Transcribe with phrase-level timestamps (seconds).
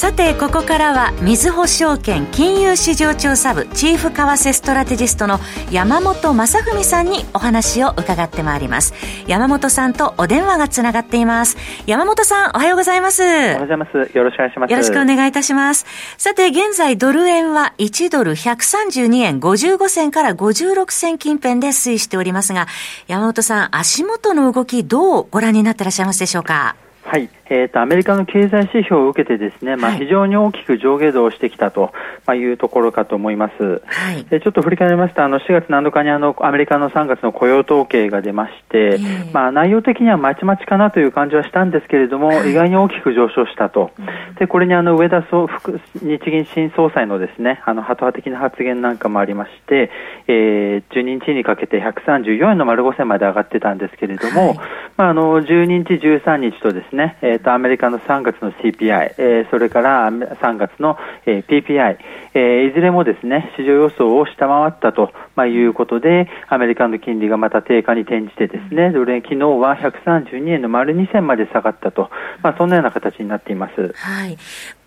[0.00, 5.38] さてここからはみずほ証券金融市場調査部チーフ為替ストラテジストの
[5.70, 8.94] 山本雅文さんにお話を伺ってまいります。
[9.26, 11.58] 山本さんとお電話がつながっています。
[11.84, 13.22] 山本さんおはようございます。
[13.22, 14.70] おはようございますよろしくお願いします。
[14.70, 15.84] よろしくお願いいたします。
[16.16, 22.68] さて現在ドル円は1ドル132円55銭から56銭近辺で推移しておりますが
[23.06, 31.92] 山本さん足元の動きどうご覧になっていらっしゃいますでしょうかはい、えーと、アメリカの経済指標を受けてですね、まあ、非常に大きく上下動してきたと、
[32.24, 43.90] まあ、いうところかと思います、はい、でちょっと振り返りますとあの4月7日にあのアメリカの3月の雇用統計が出まして、えー、まあ、内容的にはまちまちかなという感じはしたんですけれども、はい、意外に大きく上昇したと、
[44.38, 49.90] でこれにあの上田総副日銀新総裁のですねあのハト派的な発言なんかもありまして、
[50.28, 54.58] えー、12日にかけて134円の丸5銭まで上がってたんですけれども、はい、
[54.96, 60.96] まあ、あの12日、13日とですね、えーと、アメリカの3月の CPI、えー、それから3月の、
[61.26, 61.98] えー、PPI、
[62.34, 72.10] えー、いずれもですね市場予想を下回ったと、まあ、いうことでアメリカの金利がまた低下に転じてですねドル円昨日は132円の丸2銭まで下がったと、
[72.42, 74.38] まあ、そんなような形になっています、はい、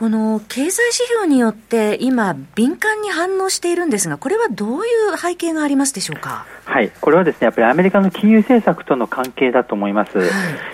[0.00, 6.46] この経済指標によって今敏感に反応しているんですがこれはどういう背景がありますでしょうか？
[6.64, 10.16] はい、これはですねやっぱりアメリカの金融政策との関係だと思います。
[10.16, 10.28] はい、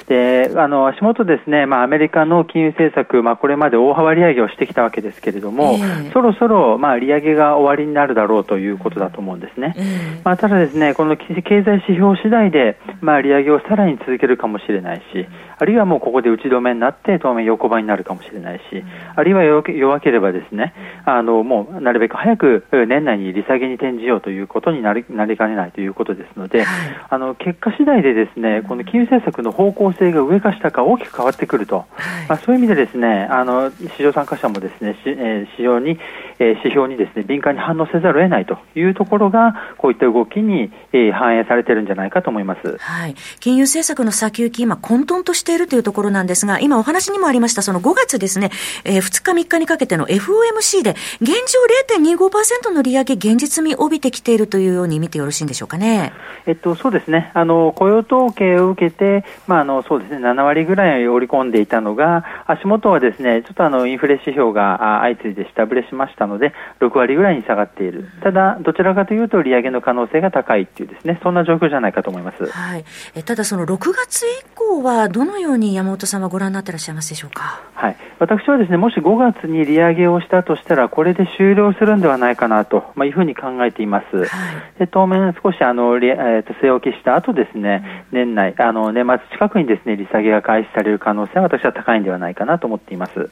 [0.06, 9.74] であの足元ですね、まあ、アメリカの金融政策、まあ、これまで大幅利上げをしてきたわけですけれども、えー、そろそろ、まあ、利上げが終わりになるだろうということだと思うんですね。
[9.77, 15.27] えー、まあ、ただですね、この経済指標次第で、まあ、利上げをさらに続けるかもしれないし、
[15.58, 18.84] あるいはもうここで打ち止めになって当面横ばいになるかもしれないし、
[19.17, 35.98] あるいは弱ければですね、あのもうなるべく早く年内に利下げに転じようということになりなりかねないということですので、はい、あの結果次第でですね、この金融政策の方向性が上か下か大きく変わってくると、はい、まあ、そういう意味でですね、あの市場参加者もですね、しえー、市場に、
[36.39, 42.77] えー、指標にですね敏感に反応せざるを得ないというところがこういった動きに、えー、反映されているんじゃないかと思います。
[42.79, 48.51] はい、金融政策の先行き今混沌としているというところなんですが、今お話にもありました、その5月ですね、
[48.85, 50.90] えー、2日3日にかけての FOMC で、
[51.20, 51.58] 現状
[51.98, 56.12] 0.25%の利上げ、現実味帯びてきているというように見てよろしいんでしょうかね。
[56.46, 57.30] えっと、そうですね。
[57.34, 68.08] あの、雇用統計を受けて、まあ、あの、そうですね、7割ぐらい織り込んでいたのが、足元はですね、ちょっとあの、インフレ指標が相次いで下振れしましたので、6割ぐらいに下がっている。
[68.22, 72.46] ただ、どちらかというと、利上げの可能性が高いっていうですね、そんな状況じゃないかと思います。
[72.46, 72.84] はい。
[73.14, 77.61] えただ、その6月以降は、どのように山本さんはご覧になってらっしゃいますでしょうか？
[77.74, 77.96] はい。
[78.18, 84.24] 私はですね、もし5月に利上げをしたとしたら、これで終了するんではないかなと、まあ、いうふうに考えています。
[84.24, 93.18] はい、で当面、少しあの、えー、と据え置きした後ですね、年内、あの年末近くにですね利下げが開始される可能性は私は高いんではないかなと思っています。
[93.18, 93.24] は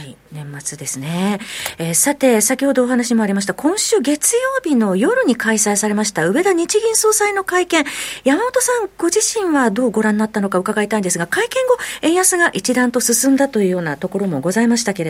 [0.00, 1.38] い、年末ですね。
[1.78, 7.84] えー、さて、先ほどお話もありました、今週月曜日の夜に開催されました上田日銀総裁の会見、
[8.24, 15.09] 山本さんご自身はどうご覧になったのか伺いたいんですが、会見後、円安が一段と進んだというようなところもございましたけれ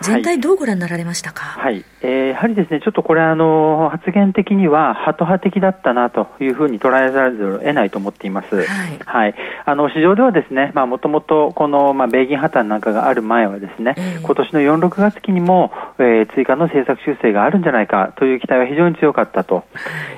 [0.00, 1.44] 全体どうご覧になられましたか？
[1.44, 8.56] はい、はい、えー、やはりですね、ちょっとこれあの発言的にはハト派的だったなというふうに捉えざるを得ないと思っています。
[8.56, 8.66] はい、
[9.04, 9.34] はい、
[9.64, 19.64] あの市場ではですね、まあもともとこのまあ米銀破綻なんかがある前はですね、えー、今年の4、6月期にも、えー、追加の政策修正があるんじゃないかという期待は非常に強かったと。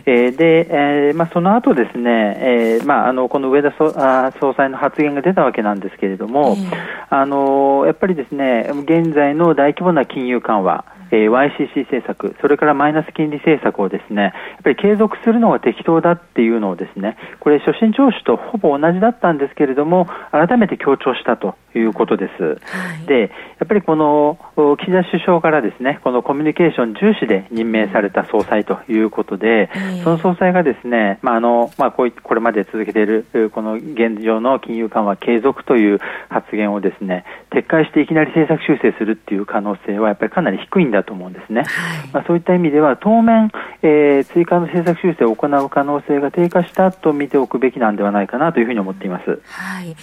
[0.06, 6.76] えー、で、えー、まあその後ですね、えー、まああのこの上田総あ総裁の発言が出たわけなんですけれども、えー、
[7.10, 8.70] あのやっぱりですね、
[9.00, 14.32] 現在の大規模な金融緩和、えー、YCC 政策、それからマイナス金利政策をですね、やっ
[14.64, 21.54] ぱり継続するのが適当だっていうのをですね、これ、初心聴取とほぼ同じだったんですけれども、改めて強調したと。
[21.74, 22.42] いうことです。
[22.42, 23.28] はい、で、や
[23.64, 24.38] っぱりこの
[24.78, 29.70] 岸田首相からですね、このコミュニケーション重視で任命された総裁ということで、
[30.04, 41.62] その総裁がですね、まああのまあこういこれまで続けているこの現状の金融緩和継続という発言をですね、撤回していきなり政策修正するっていう可能性はやっぱりかなり低いんだと思うんですね。
[41.62, 43.50] はい、まあそういった意味では当面、
[43.82, 49.40] えー、追加の政策修正を行う可能性が低下したと見ておくべきなんではないかなというふうに思っています。
[49.44, 49.96] はい。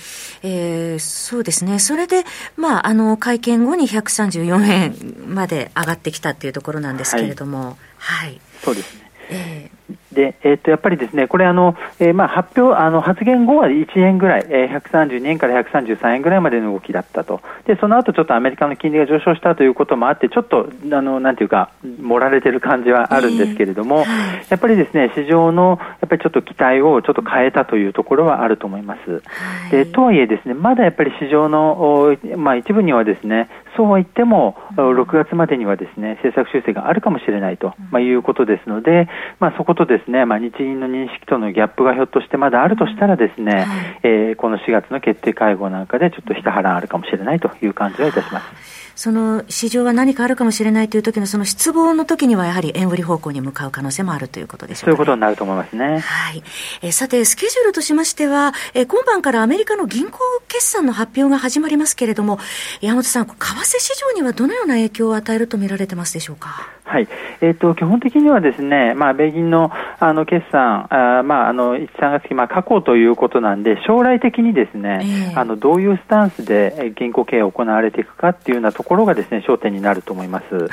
[0.44, 1.80] えー、そうですね。
[1.80, 2.24] それで、
[2.58, 8.30] まあ、あの、会見後に134円まで上がってきたっていうところなんですけれども、はい。
[8.30, 9.12] はい、そうですね。
[9.30, 9.76] えー
[10.16, 17.42] で、えっ、ー、と、やっぱりですね、これあの、えー、まあ発表、あの、発言後は1円ぐらい、えー、132円から133円ぐらいまでの動きだったと。
[17.68, 21.70] で、その後ちょっとアメリカの金利が上昇したということもあって、ちょっと、あの、なんていうか、
[22.02, 24.06] 盛られてる感じはあるんですけれども、えー、
[24.50, 29.24] やっぱりですね、市場の、やっぱりちょっと期待をちょっと変えたというところはあると思います。
[29.72, 39.10] で、とはいえですね、まだやっぱり市場の、まあ一部にはですね、そうは言っても、6月までにはですね、政策修正があるかもしれないと、まあ、いうことですので、
[39.40, 43.66] まあ、そことですね、まあ、日銀の認識とのギャップがひょっとしてまだあるとしたらですね、はい、
[44.04, 48.75] えー、この4月の決定会合なんかでちょっと一波乱あるかもしれないという感じはいたします。
[48.96, 56.00] その市場は何かあるかもしれないという時のその失望の時にはやはり円売り方向に向かう可能性もあるということでしょうか、ね、そういうことになると思いますね。
[56.00, 56.44] はい。
[56.82, 62.40] えー、さて、スケジュールとしましては、えー、今晩からアメリカの銀行決算の発表が始まりますけれども、
[62.82, 66.68] 山本さん、為替市場にはどのような影響を与えると見られてますでしょうか？
[66.86, 67.08] はい。
[67.42, 75.00] えっ、ー、と、基本的にはですね、まあ、米銀の、あの、決算、あまあ、あの、1、3月期、まあ、過去ということなんで、将来的にですね、
[75.32, 80.56] えー、あの、どういうスタンスで銀行経営を行われていくかっていうようなところがですね、焦点になると思います。
[80.56, 80.70] はい、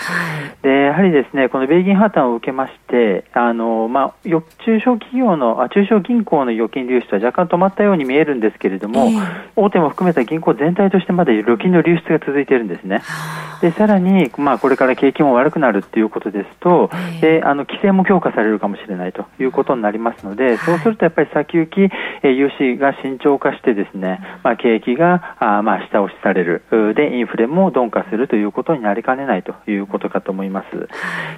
[0.63, 4.29] で、やはりですね、この米銀破綻を受けまして、あの、まあ、
[4.65, 13.01] 中小企業の、あ中小銀行の預金流出は若干止まったように見えるんですけれども、えー、大手も含めた銀行全体としてまだ預金の流出が続いているんですね。
[13.63, 16.91] で、さらに、まあ、これから景気も悪くなるっていういうことですと、
[17.21, 21.91] であの規制も強化されるかもしれないということになりますので、そうするとやっぱり先行き、
[22.23, 26.63] え融資が慎重化してですね、まあ、景気があまあ下押しされる。
[26.95, 30.89] で、インフレも鈍化するということになりかねないということかと思います。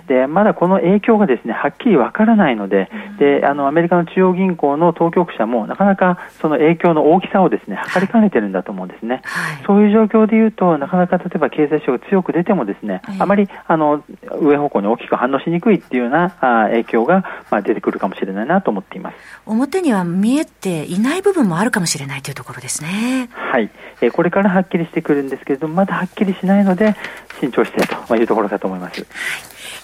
[0.09, 9.23] でまだこの影響がですねはっきりわからないのでであの、アメリカの中央銀行の当局者もなかなかその影響の大きさをですね測りかねてるんだと思うんですね。
[9.67, 14.05] そういう状況でいうと、なかなか例えば経済指標が強く出てもですね、あまりあの
[14.41, 16.31] 上上方向に大きく反応しにくいっていうような
[16.71, 19.17] 影響がまあ出てくるかもしれないなと思っています
[19.47, 23.29] 表には見えていない部分もあるかもしれないというところですね。
[23.33, 23.71] はい、
[24.01, 26.95] えー、これからはっきりしてくるんですけれども、まだはっきりしないので、
[27.41, 29.01] 慎重してというところかと思います。
[29.01, 29.09] はい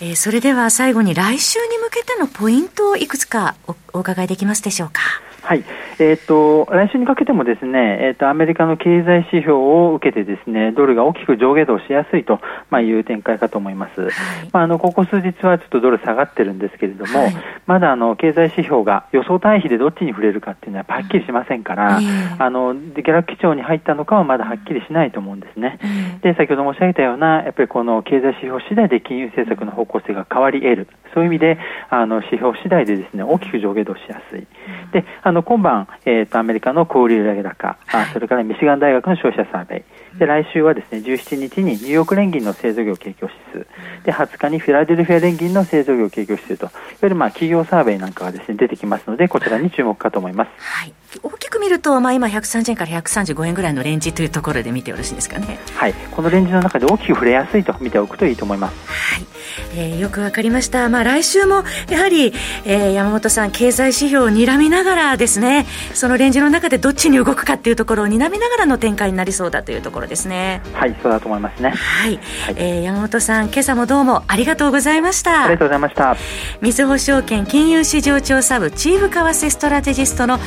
[0.02, 5.00] えー、それでは最後に来週に向けてのポイントをいくつかおお伺いできますでしょうか。
[5.42, 5.64] はい。
[6.00, 14.00] えっ、ー、と、来週にかけてもですね、えっ、ー、と、アメリカの経済指標を受けてですね、ドルが大きく上下動しやすいと、まあ、いう展開かと思います。
[14.00, 14.10] はい、
[14.50, 17.34] まあ、あの、ここ数日はちょっとドル下がってるんですけれども、はい、
[17.66, 22.04] まだあの、経済指標が予想対比でどっちに触れるかっていうのははっきりしませんから、うん、
[22.38, 25.78] あの、ギャラ基調に入ったのかはまだはっきりしないと思うんですね。
[26.14, 30.88] うん、で、先ほど申し上げたような、やっぱりこの経済指標次第で金融政策の方向性が変わり得る。
[31.12, 31.58] そういう意味で、
[31.90, 34.46] あの、指標次第でですね、大きく上下動しやすい。
[34.92, 39.84] で、あの、今晩、えっ、ー、と、アメリカの小売売上高、あそれからミシガン大学の消費者サーベ
[40.14, 40.18] イ。
[40.18, 43.66] で、来週はですね、17日にニューヨーク連銀の製造業景況指数。
[44.04, 46.72] で、20日にフィラデルフィア連銀の製造業景況指数と、いわ
[47.02, 50.50] ゆるまあ、企業サーベイなんかがですね、出てきますので、こちらに注目かと思います。
[50.58, 50.94] はい。
[51.22, 55.58] 大きく見ると、まあ、今130円から135円ぐらいのレンジというところで見てよろしいですかね。
[55.74, 55.94] はい。
[55.94, 58.76] このレンジの中で大きく触れやすいと見ておくといいと思います。
[58.86, 59.26] はい。
[59.74, 60.88] えー、よくわかりました。
[60.88, 62.32] まあ、来週も、やはり、
[62.64, 70.62] えー、山本さん、経済指標を睨みながらですね、そのレンジの中でどっちに動くかっていうところを睨みながらの展開になりそうだというところですね。
[70.72, 71.70] はい、そうだと思いますね。
[71.70, 72.16] はい。
[72.44, 75.44] はい、えー、山本さん、今朝もどうもありがとうございました。
[75.44, 76.16] ありがとうございました。
[76.60, 80.38] みずほ証券金融市場調査部チーフ為替ストラテジストの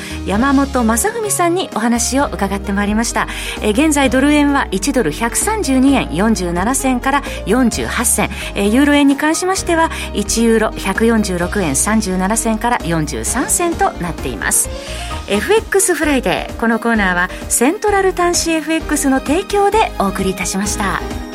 [0.54, 3.28] 山本正文さんにお話を伺ってまいりました。
[3.64, 14.70] えー、現在ドル円は1ドル132円47銭から48銭、えー、ユーロ円に関しましては1ユーロ146円37銭から43銭となっています。
[15.28, 21.33] FX フライデーこのコーナーはセントラル短資 FX の提供でお送りいたしました。